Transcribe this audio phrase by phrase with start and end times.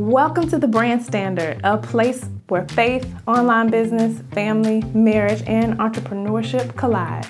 [0.00, 6.74] Welcome to the Brand Standard, a place where faith, online business, family, marriage, and entrepreneurship
[6.74, 7.26] collide.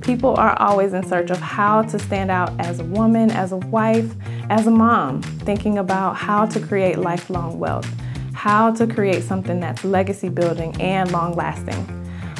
[0.00, 3.58] People are always in search of how to stand out as a woman, as a
[3.58, 4.14] wife,
[4.48, 7.86] as a mom, thinking about how to create lifelong wealth,
[8.32, 11.84] how to create something that's legacy building and long lasting.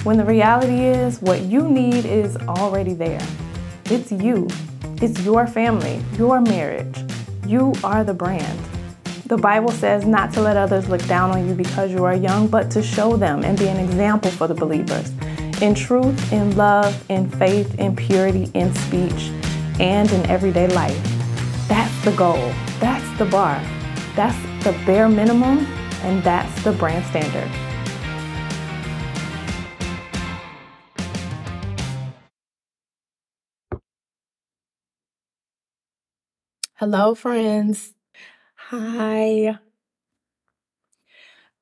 [0.05, 3.21] When the reality is, what you need is already there.
[3.85, 4.49] It's you,
[5.03, 6.97] it's your family, your marriage.
[7.47, 8.76] You are the brand.
[9.27, 12.47] The Bible says not to let others look down on you because you are young,
[12.47, 15.11] but to show them and be an example for the believers.
[15.61, 19.33] In truth, in love, in faith, in purity, in speech,
[19.81, 20.97] and in everyday life.
[21.67, 22.53] That's the goal.
[22.79, 23.61] That's the bar.
[24.15, 25.67] That's the bare minimum,
[26.03, 27.51] and that's the brand standard.
[36.75, 37.96] Hello, friends.
[38.71, 39.61] Hi.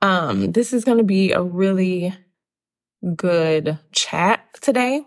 [0.01, 2.15] Um, this is going to be a really
[3.15, 5.03] good chat today.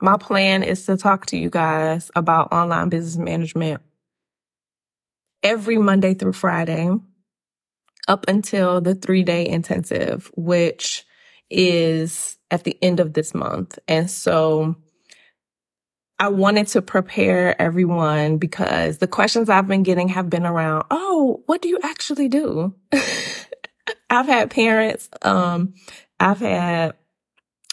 [0.00, 3.82] My plan is to talk to you guys about online business management
[5.42, 6.88] every Monday through Friday
[8.06, 11.04] up until the three day intensive, which
[11.50, 13.76] is at the end of this month.
[13.88, 14.76] And so
[16.20, 21.42] I wanted to prepare everyone because the questions I've been getting have been around, oh,
[21.46, 22.74] what do you actually do?
[24.10, 25.72] I've had parents, um,
[26.20, 26.92] I've had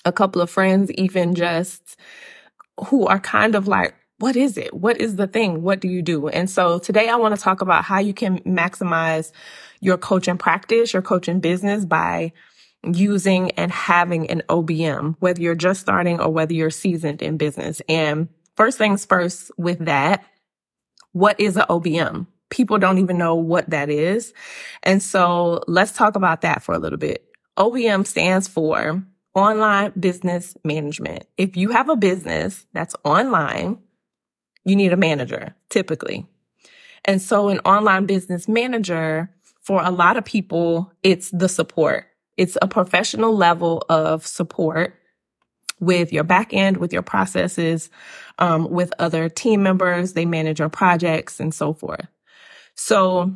[0.05, 1.97] a couple of friends, even just
[2.87, 4.73] who are kind of like, what is it?
[4.73, 5.61] What is the thing?
[5.61, 6.29] What do you do?
[6.29, 9.33] And so today I want to talk about how you can maximize
[9.81, 12.31] your coaching practice, your coaching business by
[12.83, 17.81] using and having an OBM, whether you're just starting or whether you're seasoned in business.
[17.89, 20.25] And First things first with that,
[21.11, 22.25] what is an OBM?
[22.49, 24.33] People don't even know what that is.
[24.83, 27.23] And so let's talk about that for a little bit.
[27.57, 29.03] OBM stands for
[29.35, 31.25] online business management.
[31.37, 33.77] If you have a business that's online,
[34.65, 36.25] you need a manager typically.
[37.05, 39.29] And so an online business manager
[39.61, 42.05] for a lot of people, it's the support.
[42.37, 44.95] It's a professional level of support
[45.79, 47.89] with your back end, with your processes,
[48.39, 50.13] um, with other team members.
[50.13, 52.07] They manage your projects and so forth.
[52.75, 53.35] So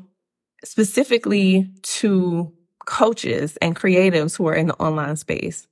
[0.64, 2.54] specifically to
[2.86, 5.68] coaches and creatives who are in the online space,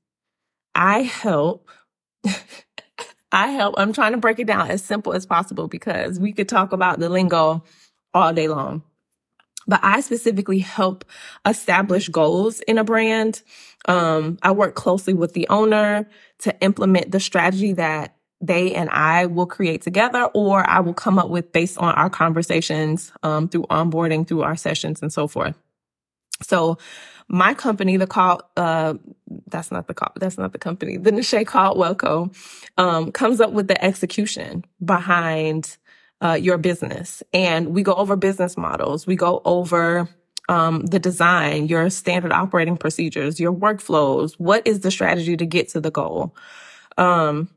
[0.75, 1.69] I help.
[3.31, 3.75] I help.
[3.77, 6.99] I'm trying to break it down as simple as possible because we could talk about
[6.99, 7.63] the lingo
[8.13, 8.83] all day long.
[9.69, 11.05] But I specifically help
[11.45, 13.43] establish goals in a brand.
[13.85, 16.09] Um, I work closely with the owner
[16.39, 21.19] to implement the strategy that they and I will create together, or I will come
[21.19, 25.55] up with based on our conversations um, through onboarding, through our sessions, and so forth.
[26.41, 26.77] So,
[27.27, 28.95] my company, the call, uh,
[29.47, 32.31] that's not the call, that's not the company, the Nisha Caldwell Co,
[32.77, 35.77] um, comes up with the execution behind
[36.21, 39.07] uh, your business, and we go over business models.
[39.07, 40.09] We go over
[40.49, 44.33] um, the design, your standard operating procedures, your workflows.
[44.37, 46.35] What is the strategy to get to the goal?
[46.97, 47.49] Um,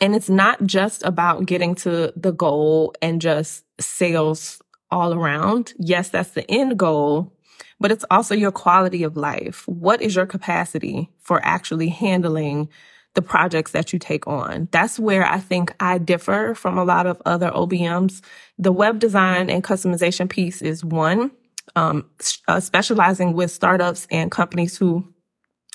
[0.00, 5.74] and it's not just about getting to the goal and just sales all around.
[5.78, 7.32] Yes, that's the end goal,
[7.80, 9.66] but it's also your quality of life.
[9.66, 12.68] What is your capacity for actually handling
[13.16, 14.68] the projects that you take on?
[14.70, 18.22] That's where I think I differ from a lot of other OBMs.
[18.58, 21.32] The web design and customization piece is one,
[21.74, 22.08] um,
[22.46, 25.12] uh, specializing with startups and companies who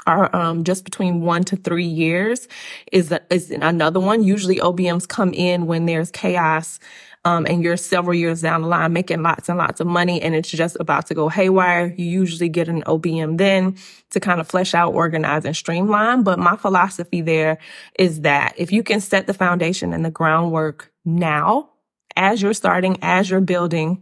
[0.07, 2.47] are um, just between one to three years
[2.91, 4.24] is, a, is another one.
[4.24, 6.80] Usually OBMs come in when there's chaos.
[7.23, 10.33] Um, and you're several years down the line making lots and lots of money and
[10.33, 11.93] it's just about to go haywire.
[11.95, 13.77] You usually get an OBM then
[14.09, 16.23] to kind of flesh out, organize and streamline.
[16.23, 17.59] But my philosophy there
[17.99, 21.69] is that if you can set the foundation and the groundwork now,
[22.15, 24.01] as you're starting, as you're building,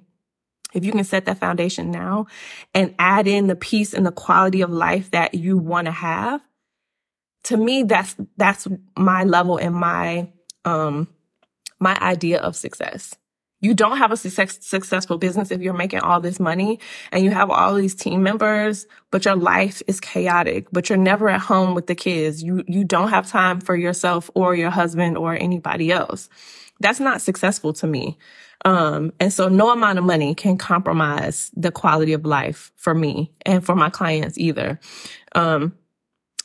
[0.74, 2.28] if you can set that foundation now
[2.74, 6.42] and add in the peace and the quality of life that you want to have,
[7.45, 8.68] to me, that's, that's
[8.98, 10.31] my level and my,
[10.65, 11.07] um,
[11.80, 13.16] my idea of success.
[13.62, 16.80] You don't have a success, successful business if you're making all this money
[17.12, 21.28] and you have all these team members, but your life is chaotic, but you're never
[21.28, 22.42] at home with the kids.
[22.42, 26.30] You, you don't have time for yourself or your husband or anybody else.
[26.80, 28.18] That's not successful to me.
[28.64, 33.32] Um, and so no amount of money can compromise the quality of life for me
[33.46, 34.80] and for my clients either.
[35.36, 35.75] Um,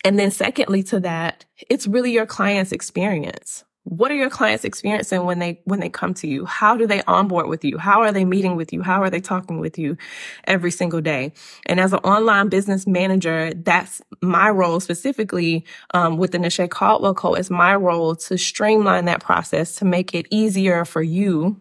[0.05, 3.65] and then secondly to that, it's really your client's experience.
[3.85, 6.47] What are your clients experiencing when they when they come to you?
[6.47, 7.77] How do they onboard with you?
[7.79, 8.83] How are they meeting with you?
[8.83, 9.97] How are they talking with you
[10.45, 11.33] every single day?
[11.67, 17.15] And as an online business manager that's my role specifically um, with the Nashe Caldwell
[17.15, 17.35] Co.
[17.35, 21.61] is my role to streamline that process to make it easier for you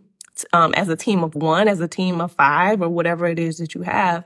[0.53, 3.57] um, as a team of one as a team of five or whatever it is
[3.57, 4.23] that you have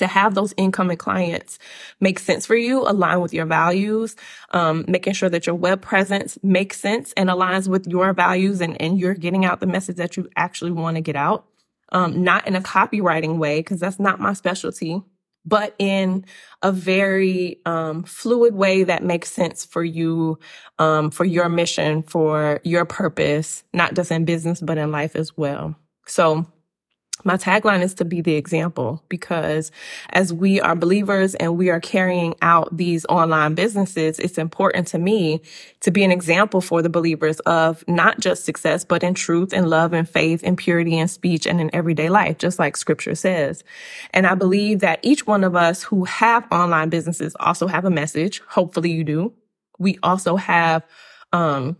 [0.00, 1.58] to have those incoming clients
[2.00, 4.16] make sense for you, align with your values,
[4.50, 8.80] um, making sure that your web presence makes sense and aligns with your values and,
[8.82, 11.46] and you're getting out the message that you actually want to get out.
[11.92, 15.02] Um, not in a copywriting way, because that's not my specialty,
[15.44, 16.24] but in
[16.62, 20.38] a very um, fluid way that makes sense for you,
[20.78, 25.36] um, for your mission, for your purpose, not just in business, but in life as
[25.36, 25.74] well.
[26.06, 26.46] So
[27.24, 29.70] my tagline is to be the example because
[30.10, 34.98] as we are believers and we are carrying out these online businesses, it's important to
[34.98, 35.40] me
[35.80, 39.68] to be an example for the believers of not just success, but in truth and
[39.68, 43.64] love and faith and purity and speech and in everyday life, just like scripture says.
[44.12, 47.90] And I believe that each one of us who have online businesses also have a
[47.90, 48.40] message.
[48.48, 49.32] Hopefully you do.
[49.78, 50.84] We also have,
[51.32, 51.76] um,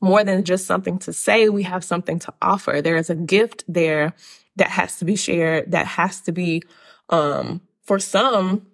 [0.00, 2.80] more than just something to say, we have something to offer.
[2.80, 4.14] There is a gift there
[4.58, 6.62] that has to be shared, that has to be,
[7.08, 8.66] um, for some,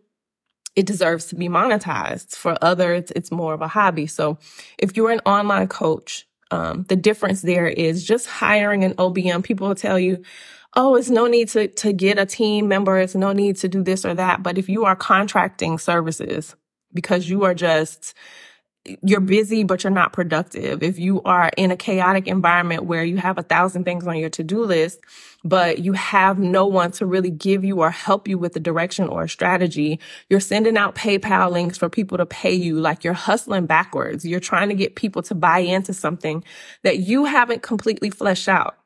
[0.76, 2.34] it deserves to be monetized.
[2.34, 4.06] For others, it's more of a hobby.
[4.06, 4.38] So
[4.78, 9.44] if you're an online coach, um, the difference there is just hiring an OBM.
[9.44, 10.22] People will tell you,
[10.74, 12.98] oh, it's no need to, to get a team member.
[12.98, 14.42] It's no need to do this or that.
[14.42, 16.56] But if you are contracting services
[16.92, 18.14] because you are just
[19.02, 20.82] you're busy, but you're not productive.
[20.82, 24.28] If you are in a chaotic environment where you have a thousand things on your
[24.28, 25.00] to-do list,
[25.42, 29.08] but you have no one to really give you or help you with the direction
[29.08, 32.78] or a strategy, you're sending out PayPal links for people to pay you.
[32.78, 34.24] Like you're hustling backwards.
[34.24, 36.44] You're trying to get people to buy into something
[36.82, 38.76] that you haven't completely fleshed out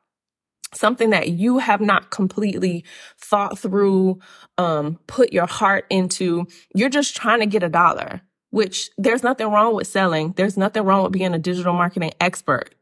[0.73, 2.85] something that you have not completely
[3.17, 4.19] thought through,
[4.59, 6.45] um, put your heart into.
[6.75, 10.33] You're just trying to get a dollar which there's nothing wrong with selling.
[10.33, 12.73] There's nothing wrong with being a digital marketing expert.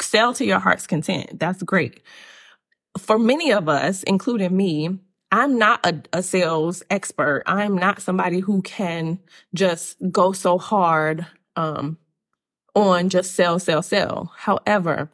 [0.00, 1.38] Sell to your heart's content.
[1.38, 2.02] That's great.
[2.98, 4.98] For many of us, including me,
[5.30, 7.42] I'm not a, a sales expert.
[7.46, 9.20] I'm not somebody who can
[9.54, 11.98] just go so hard um,
[12.74, 14.32] on just sell, sell, sell.
[14.36, 15.10] However,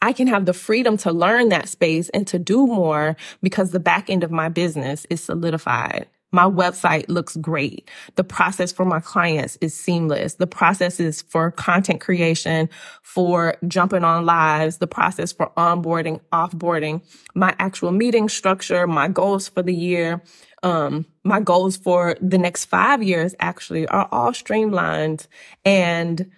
[0.00, 3.80] I can have the freedom to learn that space and to do more because the
[3.80, 6.06] back end of my business is solidified.
[6.30, 7.88] My website looks great.
[8.16, 10.34] The process for my clients is seamless.
[10.34, 12.68] The process is for content creation,
[13.02, 17.02] for jumping on lives, the process for onboarding, offboarding,
[17.34, 20.22] my actual meeting structure, my goals for the year,
[20.62, 25.26] um, my goals for the next five years actually are all streamlined
[25.64, 26.30] and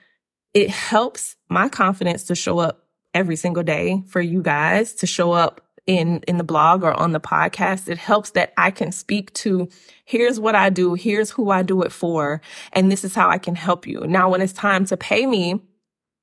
[0.55, 5.33] it helps my confidence to show up every single day for you guys to show
[5.33, 5.61] up
[5.91, 7.89] in, in the blog or on the podcast.
[7.89, 9.69] It helps that I can speak to
[10.05, 10.95] here's what I do.
[10.95, 12.41] Here's who I do it for.
[12.73, 14.07] And this is how I can help you.
[14.07, 15.61] Now, when it's time to pay me,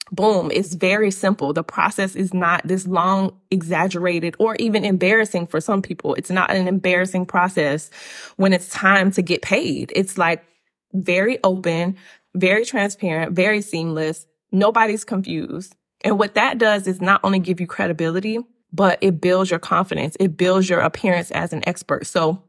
[0.10, 1.52] boom, it's very simple.
[1.52, 6.14] The process is not this long, exaggerated, or even embarrassing for some people.
[6.16, 7.90] It's not an embarrassing process
[8.38, 9.92] when it's time to get paid.
[9.98, 10.46] It's like
[10.94, 11.98] very open,
[12.36, 14.28] very transparent, very seamless.
[14.50, 15.76] Nobody's confused.
[16.06, 18.40] And what that does is not only give you credibility,
[18.78, 20.16] but it builds your confidence.
[20.20, 22.06] It builds your appearance as an expert.
[22.06, 22.44] So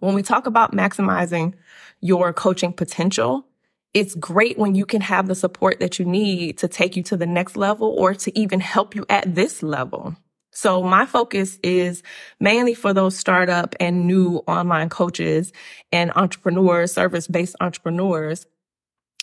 [0.00, 1.54] when we talk about maximizing
[2.00, 3.46] your coaching potential,
[3.94, 7.16] it's great when you can have the support that you need to take you to
[7.16, 10.16] the next level or to even help you at this level.
[10.50, 12.02] So my focus is
[12.40, 15.52] mainly for those startup and new online coaches
[15.92, 18.44] and entrepreneurs, service based entrepreneurs,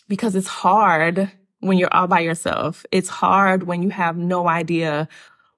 [0.08, 2.86] because it's hard when you're all by yourself.
[2.90, 5.08] It's hard when you have no idea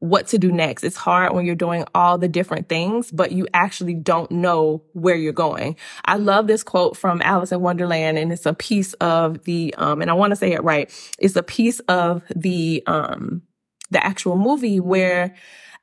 [0.04, 0.84] what to do next.
[0.84, 5.16] It's hard when you're doing all the different things, but you actually don't know where
[5.16, 5.76] you're going.
[6.04, 10.02] I love this quote from Alice in Wonderland, and it's a piece of the, um,
[10.02, 10.92] and I want to say it right.
[11.18, 13.42] It's a piece of the, um,
[13.90, 15.34] the actual movie where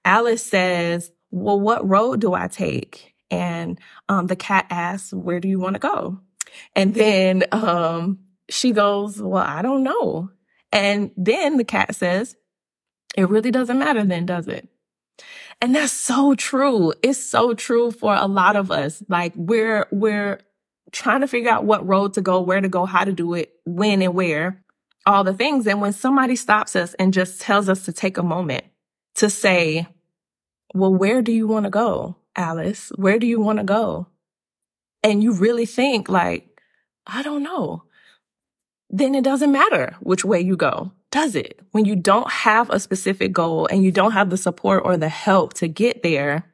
[0.06, 3.16] Alice says, well, what road do I take?
[3.32, 6.20] And, um, the cat asks, where do you want to go?
[6.76, 8.20] And then, um,
[8.52, 10.30] she goes, well, I don't know.
[10.72, 12.36] And then the cat says,
[13.16, 14.68] it really doesn't matter then, does it?
[15.62, 16.94] And that's so true.
[17.04, 19.04] It's so true for a lot of us.
[19.08, 20.40] Like we're, we're
[20.92, 23.54] trying to figure out what road to go, where to go, how to do it,
[23.66, 24.64] when and where,
[25.06, 25.68] all the things.
[25.68, 28.64] And when somebody stops us and just tells us to take a moment
[29.16, 29.88] to say,
[30.74, 32.92] well, where do you want to go, Alice?
[32.96, 34.08] Where do you want to go?
[35.04, 36.48] And you really think like,
[37.06, 37.84] I don't know
[38.92, 41.60] then it doesn't matter which way you go, does it?
[41.72, 45.10] When you don't have a specific goal and you don't have the support or the
[45.10, 46.46] help to get there,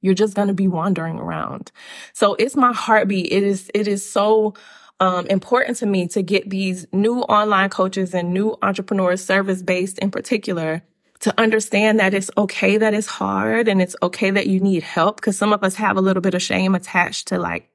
[0.00, 1.72] you're just going to be wandering around.
[2.12, 3.32] So it's my heartbeat.
[3.32, 4.54] It is, it is so
[5.00, 9.98] um, important to me to get these new online coaches and new entrepreneurs, service based
[9.98, 10.82] in particular,
[11.20, 15.20] to understand that it's okay that it's hard and it's okay that you need help.
[15.20, 17.68] Cause some of us have a little bit of shame attached to like,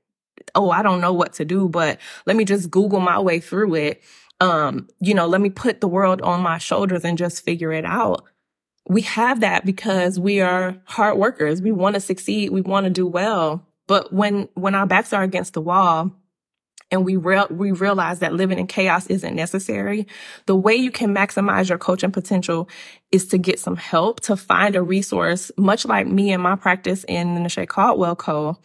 [0.55, 3.75] oh, I don't know what to do, but let me just Google my way through
[3.75, 4.01] it.
[4.39, 7.85] Um, you know, let me put the world on my shoulders and just figure it
[7.85, 8.25] out.
[8.87, 11.61] We have that because we are hard workers.
[11.61, 12.49] We want to succeed.
[12.49, 13.65] We want to do well.
[13.87, 16.11] But when, when our backs are against the wall,
[16.91, 20.07] and we we realize that living in chaos isn't necessary.
[20.45, 22.69] The way you can maximize your coaching potential
[23.11, 27.05] is to get some help, to find a resource, much like me and my practice
[27.05, 28.57] in the Nashay Caldwell Co.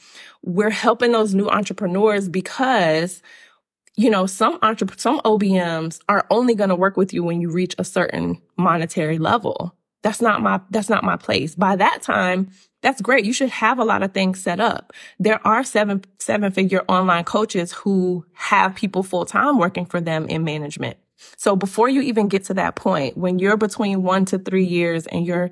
[0.43, 3.23] We're helping those new entrepreneurs because
[3.99, 7.51] you know, some entrep- some OBMs are only going to work with you when you
[7.51, 9.75] reach a certain monetary level.
[10.03, 11.55] That's not my, that's not my place.
[11.55, 12.51] By that time,
[12.83, 13.25] that's great.
[13.25, 14.93] You should have a lot of things set up.
[15.19, 20.27] There are seven, seven figure online coaches who have people full time working for them
[20.29, 20.97] in management.
[21.37, 25.07] So before you even get to that point, when you're between one to three years
[25.07, 25.51] and you're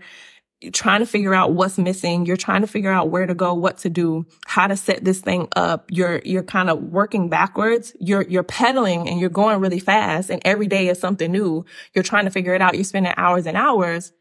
[0.73, 3.79] trying to figure out what's missing, you're trying to figure out where to go, what
[3.79, 7.95] to do, how to set this thing up, you're, you're kind of working backwards.
[7.99, 11.65] You're, you're pedaling and you're going really fast and every day is something new.
[11.95, 12.75] You're trying to figure it out.
[12.75, 14.13] You're spending hours and hours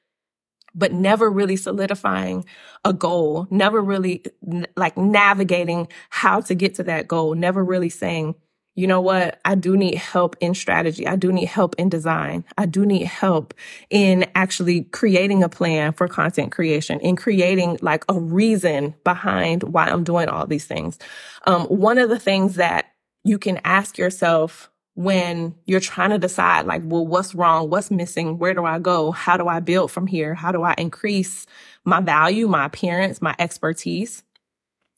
[0.75, 2.45] but never really solidifying
[2.83, 4.23] a goal, never really
[4.75, 8.35] like navigating how to get to that goal, never really saying,
[8.75, 9.39] you know what?
[9.45, 11.05] I do need help in strategy.
[11.05, 12.43] I do need help in design.
[12.57, 13.53] I do need help
[13.91, 19.87] in actually creating a plan for content creation, in creating like a reason behind why
[19.87, 20.97] I'm doing all these things.
[21.45, 22.87] Um, one of the things that
[23.23, 27.69] you can ask yourself when you're trying to decide like, well, what's wrong?
[27.69, 28.37] What's missing?
[28.37, 29.11] Where do I go?
[29.11, 30.35] How do I build from here?
[30.35, 31.45] How do I increase
[31.83, 34.23] my value, my appearance, my expertise?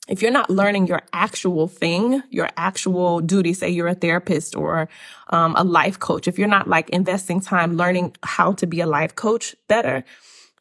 [0.07, 4.87] If you're not learning your actual thing, your actual duty, say you're a therapist or
[5.29, 8.87] um, a life coach, if you're not like investing time learning how to be a
[8.87, 10.03] life coach better,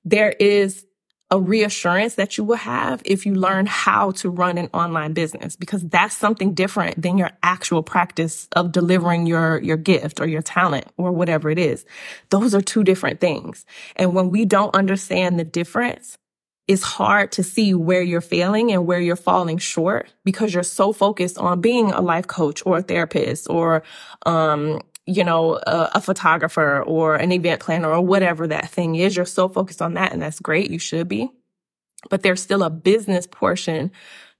[0.05, 0.87] there is
[1.35, 5.57] a reassurance that you will have if you learn how to run an online business
[5.57, 10.43] because that's something different than your actual practice of delivering your your gift or your
[10.43, 11.85] talent or whatever it is.
[12.31, 13.67] Those are two different things.
[13.97, 16.17] And when we don't understand the difference
[16.67, 20.95] it's hard to see where you're failing and where you're falling short because you're so
[20.95, 23.83] focused on being a life coach or a therapist or
[24.25, 29.17] um, you know, a, a, photographer or an event planner or whatever that thing is.
[29.17, 30.71] You're so focused on that and that's great.
[30.71, 31.31] You should be.
[32.11, 33.91] But there's still a business portion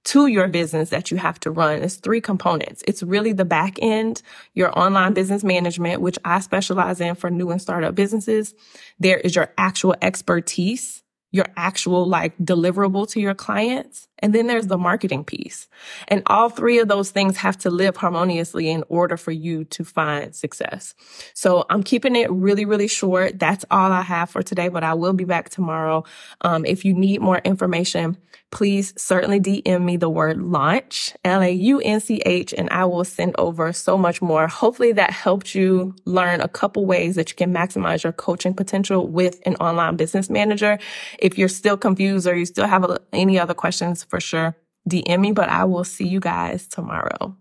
[0.05, 1.81] to your business that you have to run.
[1.81, 2.83] It's three components.
[2.87, 4.21] It's really the back end,
[4.53, 8.53] your online business management, which I specialize in for new and startup businesses.
[8.99, 11.03] There is your actual expertise
[11.35, 14.07] your actual like deliverable to your clients.
[14.25, 15.67] And then there's the marketing piece.
[16.07, 19.83] And all three of those things have to live harmoniously in order for you to
[19.83, 20.95] find success.
[21.35, 23.37] So I'm keeping it really, really short.
[23.37, 26.05] That's all I have for today, but I will be back tomorrow.
[26.41, 28.17] Um, if you need more information,
[28.55, 34.21] please certainly DM me the word launch, L-A-U-N-C-H, and I will send over so much
[34.21, 34.47] more.
[34.47, 39.07] Hopefully that helped you learn a couple ways that you can maximize your coaching potential
[39.07, 40.79] with an online business manager.
[41.19, 44.55] If you're still confused or you still have any other questions, for sure,
[44.89, 47.35] DM me, but I will see you guys tomorrow.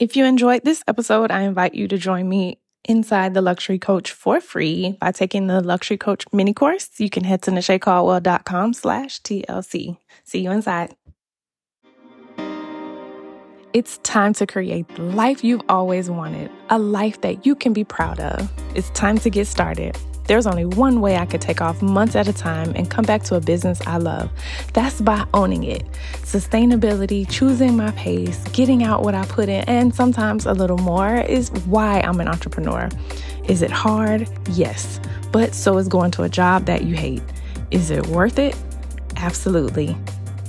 [0.00, 4.10] If you enjoyed this episode, I invite you to join me inside the Luxury Coach
[4.10, 6.90] for free by taking the Luxury Coach mini course.
[6.98, 9.98] You can head to nashaycaldwell.com slash TLC.
[10.24, 10.96] See you inside.
[13.72, 17.84] It's time to create the life you've always wanted, a life that you can be
[17.84, 18.52] proud of.
[18.74, 19.96] It's time to get started.
[20.26, 23.22] There's only one way I could take off months at a time and come back
[23.24, 24.30] to a business I love.
[24.72, 25.84] That's by owning it.
[26.22, 31.16] Sustainability, choosing my pace, getting out what I put in, and sometimes a little more
[31.16, 32.88] is why I'm an entrepreneur.
[33.48, 34.28] Is it hard?
[34.50, 35.00] Yes.
[35.32, 37.22] But so is going to a job that you hate.
[37.70, 38.56] Is it worth it?
[39.16, 39.96] Absolutely.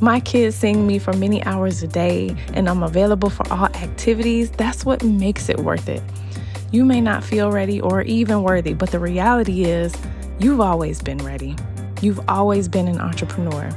[0.01, 4.51] My kids sing me for many hours a day, and I'm available for all activities.
[4.51, 6.01] That's what makes it worth it.
[6.73, 9.93] You may not feel ready or even worthy, but the reality is
[10.39, 11.55] you've always been ready.
[12.01, 13.69] You've always been an entrepreneur.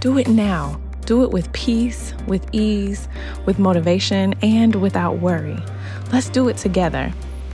[0.00, 0.80] Do it now.
[1.06, 3.06] Do it with peace, with ease,
[3.46, 5.56] with motivation, and without worry.
[6.12, 7.12] Let's do it together.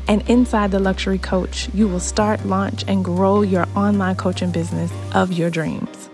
[0.09, 4.91] And inside the Luxury Coach, you will start, launch, and grow your online coaching business
[5.12, 6.09] of your dreams.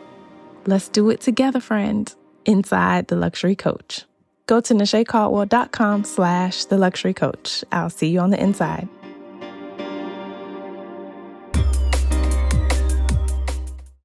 [0.67, 4.07] Let's do it together, friends, inside the Luxury Coach.
[4.47, 7.65] Go to NashaeCaldwell.com slash the luxury coach.
[7.73, 8.89] I'll see you on the inside.